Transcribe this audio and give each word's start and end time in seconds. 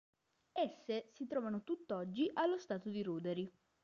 Esse 0.57 1.09
si 1.11 1.27
trovano 1.27 1.61
tutt'oggi 1.63 2.27
allo 2.33 2.57
stato 2.57 2.89
di 2.89 3.03
ruderi. 3.03 3.53